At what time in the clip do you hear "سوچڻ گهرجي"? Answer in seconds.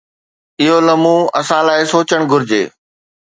1.91-2.63